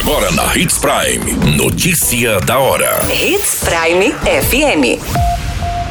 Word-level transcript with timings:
Agora 0.00 0.30
na 0.32 0.56
Hits 0.56 0.78
Prime. 0.78 1.56
Notícia 1.58 2.40
da 2.40 2.58
hora. 2.58 3.00
Hits 3.12 3.62
Prime 3.62 4.14
FM. 4.22 4.98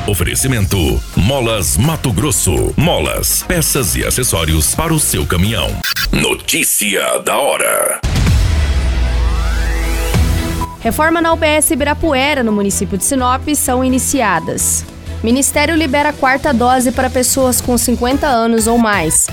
Oferecimento: 0.09 0.99
Molas 1.15 1.78
Mato 1.78 2.11
Grosso. 2.11 2.73
Molas, 2.75 3.43
peças 3.47 3.95
e 3.95 4.03
acessórios 4.03 4.73
para 4.73 4.91
o 4.91 4.99
seu 4.99 5.27
caminhão. 5.27 5.69
Notícia 6.11 7.19
da 7.19 7.37
hora. 7.37 8.01
Reforma 10.79 11.21
na 11.21 11.31
UBS 11.31 11.69
Ibirapuera, 11.69 12.41
no 12.41 12.51
município 12.51 12.97
de 12.97 13.05
Sinop, 13.05 13.47
são 13.53 13.83
iniciadas. 13.83 14.83
Ministério 15.23 15.76
libera 15.76 16.12
quarta 16.12 16.52
dose 16.52 16.91
para 16.91 17.12
pessoas 17.12 17.62
com 17.62 17.77
50 17.77 18.26
anos 18.26 18.66
ou 18.66 18.80
mais. 18.80 19.27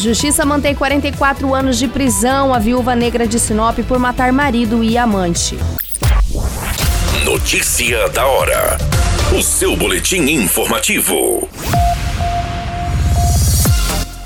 Justiça 0.00 0.46
mantém 0.46 0.74
44 0.74 1.54
anos 1.54 1.78
de 1.78 1.86
prisão 1.86 2.54
a 2.54 2.58
viúva 2.58 2.96
negra 2.96 3.26
de 3.26 3.38
Sinop 3.38 3.80
por 3.86 3.98
matar 3.98 4.32
marido 4.32 4.82
e 4.82 4.96
amante. 4.96 5.58
Notícia 7.22 8.08
da 8.08 8.26
hora. 8.26 8.78
O 9.38 9.42
seu 9.42 9.76
boletim 9.76 10.22
informativo. 10.22 11.46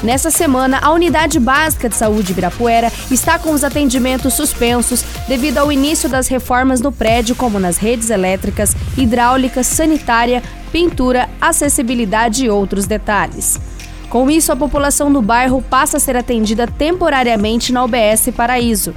Nessa 0.01 0.31
semana, 0.31 0.79
a 0.81 0.93
Unidade 0.93 1.41
Básica 1.41 1.89
de 1.89 1.97
Saúde 1.97 2.31
Ibirapuera 2.31 2.93
está 3.11 3.37
com 3.37 3.51
os 3.51 3.65
atendimentos 3.65 4.35
suspensos 4.35 5.05
devido 5.27 5.59
ao 5.59 5.73
início 5.73 6.09
das 6.09 6.29
reformas 6.29 6.81
no 6.81 6.93
prédio, 6.93 7.35
como 7.35 7.59
nas 7.59 7.79
redes 7.79 8.11
elétricas, 8.11 8.77
hidráulica, 8.97 9.65
sanitária, 9.65 10.41
pintura, 10.71 11.29
acessibilidade 11.41 12.45
e 12.45 12.49
outros 12.49 12.87
detalhes. 12.87 13.59
Com 14.15 14.31
isso, 14.31 14.53
a 14.53 14.57
população 14.57 15.13
do 15.13 15.21
bairro 15.21 15.61
passa 15.61 15.97
a 15.97 16.01
ser 16.01 16.17
atendida 16.17 16.69
temporariamente 16.69 17.73
na 17.73 17.83
UBS 17.83 18.31
Paraíso. 18.37 18.95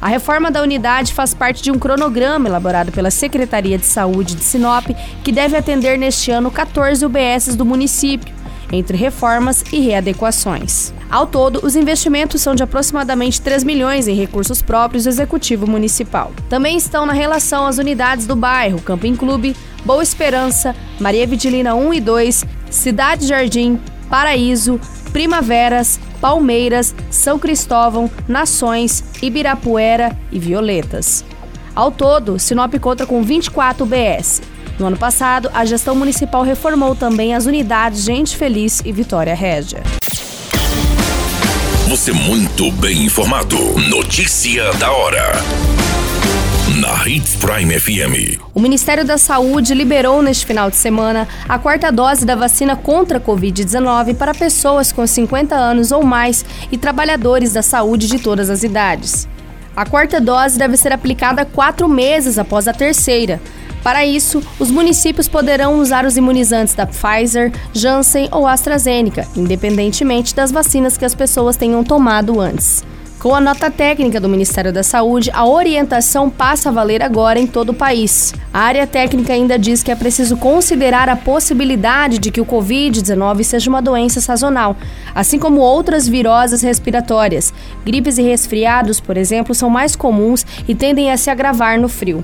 A 0.00 0.08
reforma 0.08 0.50
da 0.50 0.62
unidade 0.62 1.12
faz 1.12 1.34
parte 1.34 1.62
de 1.62 1.70
um 1.70 1.78
cronograma 1.78 2.48
elaborado 2.48 2.90
pela 2.90 3.10
Secretaria 3.10 3.76
de 3.76 3.84
Saúde 3.84 4.34
de 4.34 4.42
Sinop, 4.42 4.86
que 5.22 5.30
deve 5.30 5.54
atender 5.54 5.98
neste 5.98 6.30
ano 6.30 6.50
14 6.50 7.04
UBSs 7.04 7.56
do 7.56 7.64
município, 7.66 8.34
entre 8.72 8.96
reformas 8.96 9.62
e 9.70 9.80
readequações. 9.80 10.94
Ao 11.10 11.26
todo, 11.26 11.60
os 11.62 11.76
investimentos 11.76 12.40
são 12.40 12.54
de 12.54 12.62
aproximadamente 12.62 13.42
3 13.42 13.64
milhões 13.64 14.08
em 14.08 14.14
recursos 14.14 14.62
próprios 14.62 15.04
do 15.04 15.10
Executivo 15.10 15.66
Municipal. 15.66 16.32
Também 16.48 16.78
estão 16.78 17.04
na 17.04 17.12
relação 17.12 17.66
as 17.66 17.76
unidades 17.76 18.26
do 18.26 18.34
bairro 18.34 18.80
Camping 18.80 19.14
Clube, 19.14 19.54
Boa 19.84 20.02
Esperança, 20.02 20.74
Maria 20.98 21.26
Vidilina 21.26 21.74
1 21.74 21.92
e 21.92 22.00
2, 22.00 22.44
Cidade 22.70 23.26
Jardim, 23.26 23.78
Paraíso, 24.08 24.80
Primaveras, 25.12 26.00
Palmeiras, 26.20 26.94
São 27.10 27.38
Cristóvão, 27.38 28.10
Nações, 28.26 29.04
Ibirapuera 29.22 30.16
e 30.32 30.38
Violetas. 30.38 31.24
Ao 31.74 31.90
todo, 31.90 32.38
Sinop 32.38 32.74
conta 32.80 33.06
com 33.06 33.22
24 33.22 33.84
UBS. 33.84 34.42
No 34.78 34.86
ano 34.86 34.96
passado, 34.96 35.50
a 35.54 35.64
gestão 35.64 35.94
municipal 35.94 36.42
reformou 36.42 36.96
também 36.96 37.34
as 37.34 37.46
unidades 37.46 38.02
Gente 38.02 38.36
Feliz 38.36 38.82
e 38.84 38.92
Vitória 38.92 39.34
Régia. 39.34 39.82
Você 41.88 42.12
muito 42.12 42.72
bem 42.72 43.04
informado. 43.04 43.56
Notícia 43.88 44.72
da 44.74 44.90
hora 44.90 45.32
na 46.84 47.08
Hits 47.08 47.34
Prime 47.36 47.80
FM. 47.80 48.38
O 48.52 48.60
Ministério 48.60 49.06
da 49.06 49.16
Saúde 49.16 49.72
liberou 49.72 50.20
neste 50.20 50.44
final 50.44 50.68
de 50.68 50.76
semana 50.76 51.26
a 51.48 51.58
quarta 51.58 51.90
dose 51.90 52.26
da 52.26 52.34
vacina 52.34 52.76
contra 52.76 53.16
a 53.16 53.20
Covid-19 53.22 54.14
para 54.14 54.34
pessoas 54.34 54.92
com 54.92 55.06
50 55.06 55.54
anos 55.54 55.92
ou 55.92 56.02
mais 56.02 56.44
e 56.70 56.76
trabalhadores 56.76 57.54
da 57.54 57.62
saúde 57.62 58.06
de 58.06 58.18
todas 58.18 58.50
as 58.50 58.62
idades. 58.62 59.26
A 59.74 59.86
quarta 59.86 60.20
dose 60.20 60.58
deve 60.58 60.76
ser 60.76 60.92
aplicada 60.92 61.46
quatro 61.46 61.88
meses 61.88 62.38
após 62.38 62.68
a 62.68 62.74
terceira. 62.74 63.40
Para 63.82 64.04
isso, 64.04 64.42
os 64.58 64.70
municípios 64.70 65.26
poderão 65.26 65.78
usar 65.78 66.04
os 66.04 66.18
imunizantes 66.18 66.74
da 66.74 66.86
Pfizer, 66.86 67.50
Janssen 67.72 68.28
ou 68.30 68.46
AstraZeneca, 68.46 69.26
independentemente 69.34 70.34
das 70.34 70.52
vacinas 70.52 70.98
que 70.98 71.04
as 71.06 71.14
pessoas 71.14 71.56
tenham 71.56 71.82
tomado 71.82 72.38
antes. 72.38 72.84
Com 73.24 73.34
a 73.34 73.40
nota 73.40 73.70
técnica 73.70 74.20
do 74.20 74.28
Ministério 74.28 74.70
da 74.70 74.82
Saúde, 74.82 75.30
a 75.32 75.46
orientação 75.46 76.28
passa 76.28 76.68
a 76.68 76.72
valer 76.72 77.02
agora 77.02 77.40
em 77.40 77.46
todo 77.46 77.70
o 77.70 77.74
país. 77.74 78.34
A 78.52 78.60
área 78.60 78.86
técnica 78.86 79.32
ainda 79.32 79.58
diz 79.58 79.82
que 79.82 79.90
é 79.90 79.96
preciso 79.96 80.36
considerar 80.36 81.08
a 81.08 81.16
possibilidade 81.16 82.18
de 82.18 82.30
que 82.30 82.38
o 82.38 82.44
Covid-19 82.44 83.42
seja 83.42 83.70
uma 83.70 83.80
doença 83.80 84.20
sazonal, 84.20 84.76
assim 85.14 85.38
como 85.38 85.62
outras 85.62 86.06
viroses 86.06 86.60
respiratórias. 86.60 87.50
Gripes 87.82 88.18
e 88.18 88.22
resfriados, 88.22 89.00
por 89.00 89.16
exemplo, 89.16 89.54
são 89.54 89.70
mais 89.70 89.96
comuns 89.96 90.44
e 90.68 90.74
tendem 90.74 91.10
a 91.10 91.16
se 91.16 91.30
agravar 91.30 91.80
no 91.80 91.88
frio. 91.88 92.22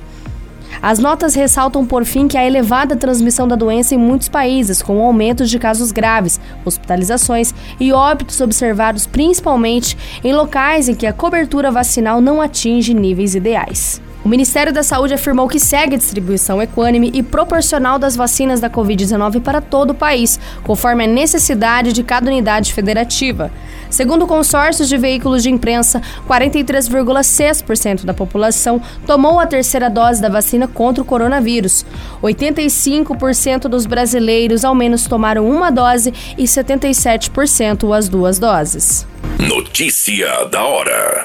As 0.82 0.98
notas 0.98 1.34
ressaltam, 1.34 1.84
por 1.84 2.04
fim, 2.04 2.26
que 2.26 2.38
há 2.38 2.44
elevada 2.44 2.97
transmissão 2.97 3.47
da 3.47 3.56
doença 3.56 3.94
em 3.94 3.98
muitos 3.98 4.28
países, 4.28 4.82
com 4.82 5.00
aumentos 5.03 5.50
de 5.50 5.58
casos 5.58 5.92
graves, 5.92 6.41
hospitalizações 6.64 7.54
e 7.78 7.92
óbitos 7.92 8.41
observados 8.41 9.06
principalmente 9.06 9.97
em 10.25 10.32
locais 10.32 10.88
em 10.88 10.94
que 10.94 11.06
a 11.06 11.12
cobertura 11.12 11.70
vacinal 11.70 12.20
não 12.20 12.41
atinge 12.41 12.94
níveis 12.94 13.34
ideais. 13.34 14.00
O 14.22 14.28
Ministério 14.28 14.70
da 14.70 14.82
Saúde 14.82 15.14
afirmou 15.14 15.48
que 15.48 15.58
segue 15.58 15.94
a 15.94 15.98
distribuição 15.98 16.60
equânime 16.60 17.10
e 17.14 17.22
proporcional 17.22 17.98
das 17.98 18.14
vacinas 18.14 18.60
da 18.60 18.69
Covid-19 18.69 19.41
para 19.41 19.62
todo 19.62 19.91
o 19.91 19.94
país, 19.94 20.38
conforme 20.62 21.04
a 21.04 21.06
necessidade 21.06 21.92
de 21.94 22.03
cada 22.03 22.30
unidade 22.30 22.75
federativa. 22.75 23.50
Segundo 23.88 24.26
consórcios 24.26 24.91
de 24.91 24.98
veículos 24.98 25.42
de 25.42 25.50
imprensa, 25.50 26.03
43,6% 26.28 28.04
da 28.04 28.12
população 28.12 28.80
tomou 29.06 29.41
a 29.41 29.47
terceira 29.47 29.88
dose 29.88 30.20
da 30.20 30.28
vacina 30.28 30.69
contra 30.69 31.03
o 31.03 31.06
coronavírus. 31.06 31.86
85% 32.22 33.69
dos 33.69 33.86
brasileiros 33.86 34.66
ao 34.66 34.75
menos 34.75 35.06
tomaram 35.06 35.48
uma 35.48 35.70
dose 35.70 36.12
e 36.36 36.44
77% 36.44 37.97
as 37.97 38.09
duas 38.09 38.38
doses. 38.38 39.06
Notícia 39.38 40.44
da 40.44 40.62
hora. 40.62 41.25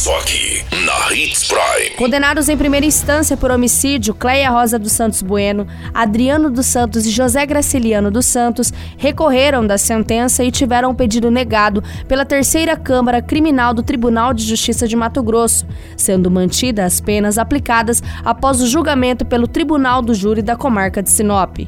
Só 0.00 0.16
aqui, 0.16 0.64
na 0.86 1.14
Hits 1.14 1.46
Prime. 1.46 1.90
Condenados 1.98 2.48
em 2.48 2.56
primeira 2.56 2.86
instância 2.86 3.36
por 3.36 3.50
homicídio, 3.50 4.14
Cleia 4.14 4.48
Rosa 4.48 4.78
dos 4.78 4.92
Santos 4.92 5.20
Bueno, 5.20 5.66
Adriano 5.92 6.48
dos 6.48 6.64
Santos 6.64 7.04
e 7.04 7.10
José 7.10 7.44
Graciliano 7.44 8.10
dos 8.10 8.24
Santos 8.24 8.72
recorreram 8.96 9.66
da 9.66 9.76
sentença 9.76 10.42
e 10.42 10.50
tiveram 10.50 10.88
o 10.88 10.94
pedido 10.94 11.30
negado 11.30 11.84
pela 12.08 12.24
terceira 12.24 12.78
Câmara 12.78 13.20
Criminal 13.20 13.74
do 13.74 13.82
Tribunal 13.82 14.32
de 14.32 14.42
Justiça 14.42 14.88
de 14.88 14.96
Mato 14.96 15.22
Grosso, 15.22 15.66
sendo 15.98 16.30
mantidas 16.30 16.94
as 16.94 17.00
penas 17.02 17.36
aplicadas 17.36 18.02
após 18.24 18.62
o 18.62 18.66
julgamento 18.66 19.26
pelo 19.26 19.46
Tribunal 19.46 20.00
do 20.00 20.14
Júri 20.14 20.40
da 20.40 20.56
Comarca 20.56 21.02
de 21.02 21.10
Sinop. 21.10 21.58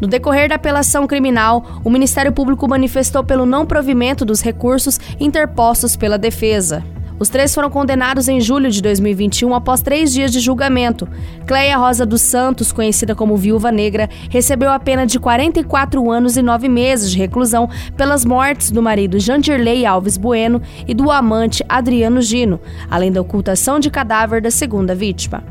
No 0.00 0.08
decorrer 0.08 0.48
da 0.48 0.54
apelação 0.54 1.06
criminal, 1.06 1.82
o 1.84 1.90
Ministério 1.90 2.32
Público 2.32 2.66
manifestou 2.66 3.22
pelo 3.22 3.44
não 3.44 3.66
provimento 3.66 4.24
dos 4.24 4.40
recursos 4.40 4.98
interpostos 5.20 5.96
pela 5.96 6.16
defesa. 6.16 6.82
Os 7.18 7.28
três 7.28 7.54
foram 7.54 7.68
condenados 7.68 8.28
em 8.28 8.40
julho 8.40 8.70
de 8.70 8.80
2021 8.80 9.52
após 9.54 9.82
três 9.82 10.12
dias 10.12 10.30
de 10.30 10.38
julgamento. 10.38 11.08
Cleia 11.46 11.76
Rosa 11.76 12.06
dos 12.06 12.20
Santos, 12.20 12.70
conhecida 12.70 13.14
como 13.14 13.36
Viúva 13.36 13.72
Negra, 13.72 14.08
recebeu 14.30 14.70
a 14.70 14.78
pena 14.78 15.04
de 15.04 15.18
44 15.18 16.10
anos 16.10 16.36
e 16.36 16.42
9 16.42 16.68
meses 16.68 17.10
de 17.10 17.18
reclusão 17.18 17.68
pelas 17.96 18.24
mortes 18.24 18.70
do 18.70 18.82
marido 18.82 19.18
Jandirley 19.18 19.84
Alves 19.84 20.16
Bueno 20.16 20.62
e 20.86 20.94
do 20.94 21.10
amante 21.10 21.64
Adriano 21.68 22.22
Gino, 22.22 22.60
além 22.88 23.10
da 23.10 23.20
ocultação 23.20 23.80
de 23.80 23.90
cadáver 23.90 24.40
da 24.40 24.50
segunda 24.50 24.94
vítima. 24.94 25.42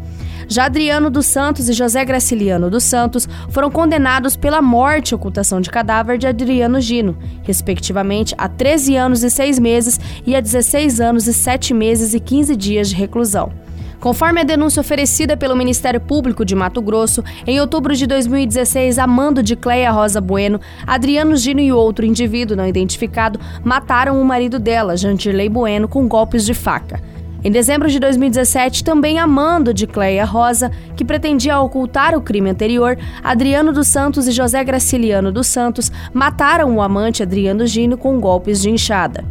Já 0.50 0.66
Adriano 0.66 1.10
dos 1.10 1.26
Santos 1.26 1.68
e 1.68 1.74
José 1.74 2.06
Graciliano 2.06 2.70
dos 2.70 2.86
Santos 2.86 3.28
foram 3.50 3.70
condenados 3.70 4.38
pela 4.38 4.62
morte 4.62 5.10
e 5.10 5.16
ocultação 5.16 5.60
de 5.60 5.70
cadáver 5.70 6.18
de 6.18 6.26
Adriano 6.26 6.80
Gino, 6.80 7.18
respectivamente 7.44 8.34
a 8.38 8.48
13 8.48 8.96
anos 8.96 9.24
e 9.24 9.30
6 9.30 9.60
meses 9.60 10.00
e 10.26 10.36
a 10.36 10.40
16 10.40 11.02
anos 11.02 11.28
e 11.28 11.34
7 11.34 11.74
meses 11.74 12.14
e 12.14 12.20
15 12.20 12.56
dias 12.56 12.90
de 12.90 12.96
reclusão. 12.96 13.52
Conforme 14.00 14.40
a 14.40 14.44
denúncia 14.44 14.80
oferecida 14.80 15.36
pelo 15.36 15.56
Ministério 15.56 16.00
Público 16.00 16.46
de 16.46 16.56
Mato 16.56 16.82
Grosso, 16.82 17.24
em 17.46 17.60
outubro 17.60 17.94
de 17.94 18.08
2016, 18.08 19.00
a 19.00 19.08
mando 19.08 19.44
de 19.44 19.56
Cleia 19.56 19.92
Rosa 19.92 20.22
Bueno, 20.22 20.62
Adriano 20.86 21.36
Gino 21.36 21.60
e 21.60 21.74
outro 21.74 22.06
indivíduo 22.06 22.56
não 22.56 22.68
identificado 22.68 23.40
mataram 23.66 24.22
o 24.22 24.24
marido 24.24 24.60
dela, 24.60 24.96
Jantirley 24.96 25.50
Bueno, 25.50 25.90
com 25.90 26.08
golpes 26.08 26.46
de 26.46 26.54
faca. 26.54 27.02
Em 27.48 27.50
dezembro 27.50 27.88
de 27.88 27.98
2017, 27.98 28.84
também 28.84 29.20
amando 29.20 29.74
de 29.74 29.88
Cleia 29.88 30.26
Rosa, 30.26 30.70
que 30.98 31.06
pretendia 31.06 31.58
ocultar 31.62 32.14
o 32.14 32.20
crime 32.20 32.50
anterior, 32.50 32.98
Adriano 33.24 33.72
dos 33.72 33.88
Santos 33.88 34.28
e 34.28 34.34
José 34.34 34.62
Graciliano 34.66 35.32
dos 35.32 35.48
Santos 35.48 35.90
mataram 36.14 36.76
o 36.76 36.82
amante 36.82 37.24
Adriano 37.24 37.66
Gino 37.66 37.98
com 37.98 38.20
golpes 38.20 38.62
de 38.62 38.70
enxada. 38.70 39.24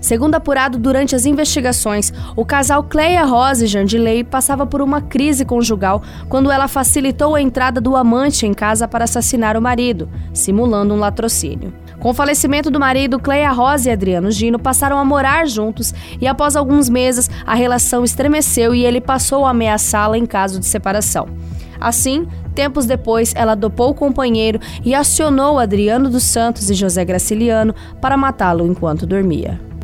Segundo 0.00 0.36
apurado 0.36 0.78
durante 0.78 1.14
as 1.14 1.26
investigações, 1.26 2.10
o 2.34 2.46
casal 2.46 2.82
Cleia 2.84 3.26
Rosa 3.26 3.66
e 3.66 3.68
Jandilei 3.68 4.24
passava 4.24 4.64
por 4.64 4.80
uma 4.80 5.02
crise 5.02 5.44
conjugal 5.44 6.02
quando 6.30 6.50
ela 6.50 6.66
facilitou 6.66 7.34
a 7.34 7.42
entrada 7.42 7.78
do 7.78 7.94
amante 7.94 8.46
em 8.46 8.54
casa 8.54 8.88
para 8.88 9.04
assassinar 9.04 9.54
o 9.54 9.60
marido, 9.60 10.08
simulando 10.32 10.94
um 10.94 10.98
latrocínio. 10.98 11.74
Com 12.00 12.10
o 12.10 12.14
falecimento 12.14 12.70
do 12.70 12.80
marido, 12.80 13.20
Cleia 13.20 13.52
Rosa 13.52 13.90
e 13.90 13.92
Adriano 13.92 14.30
Gino 14.30 14.58
passaram 14.58 14.98
a 14.98 15.04
morar 15.04 15.46
juntos 15.46 15.92
e, 16.18 16.26
após 16.26 16.56
alguns 16.56 16.88
meses, 16.88 17.28
a 17.46 17.54
relação 17.54 18.02
estremeceu 18.02 18.74
e 18.74 18.86
ele 18.86 19.02
passou 19.02 19.44
a 19.44 19.50
ameaçá-la 19.50 20.16
em 20.16 20.24
caso 20.24 20.58
de 20.58 20.64
separação. 20.64 21.28
Assim, 21.78 22.26
tempos 22.54 22.86
depois, 22.86 23.34
ela 23.36 23.54
dopou 23.54 23.90
o 23.90 23.94
companheiro 23.94 24.58
e 24.82 24.94
acionou 24.94 25.58
Adriano 25.58 26.08
dos 26.08 26.22
Santos 26.22 26.70
e 26.70 26.74
José 26.74 27.04
Graciliano 27.04 27.74
para 28.00 28.16
matá-lo 28.16 28.66
enquanto 28.66 29.06
dormia. 29.06 29.69